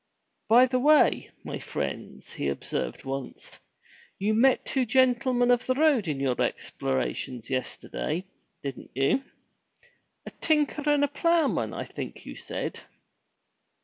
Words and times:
"By 0.49 0.65
the 0.65 0.79
way, 0.79 1.29
my 1.43 1.59
friends," 1.59 2.33
he 2.33 2.47
observed 2.47 3.05
once, 3.05 3.59
"you 4.17 4.33
met 4.33 4.65
two 4.65 4.83
gentlemen 4.83 5.51
of 5.51 5.67
the 5.67 5.75
road 5.75 6.07
in 6.07 6.19
your 6.19 6.41
explorations 6.41 7.51
yesterday, 7.51 8.25
didn't 8.63 8.89
you? 8.95 9.23
A 10.25 10.31
tinker 10.41 10.89
and 10.89 11.03
a 11.03 11.07
ploughman, 11.07 11.71
I 11.71 11.85
think 11.85 12.25
you 12.25 12.33
said. 12.35 12.79